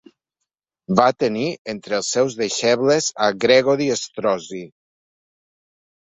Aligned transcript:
Va 0.99 1.03
tenir 1.23 1.43
entre 1.73 1.95
els 1.97 2.07
seus 2.15 2.37
deixebles 2.39 3.09
a 3.25 3.27
Gregori 3.43 3.87
Strozzi. 4.05 4.63